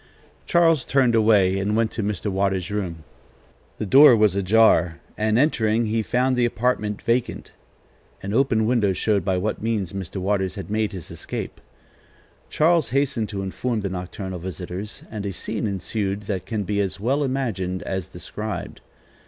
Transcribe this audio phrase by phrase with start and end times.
[0.47, 2.31] Charles turned away and went to Mr.
[2.31, 3.03] Waters' room.
[3.77, 7.51] The door was ajar, and, entering, he found the apartment vacant.
[8.23, 10.15] An open window showed by what means Mr.
[10.15, 11.61] Waters had made his escape.
[12.49, 16.99] Charles hastened to inform the nocturnal visitors, and a scene ensued that can be as
[16.99, 18.81] well imagined as described.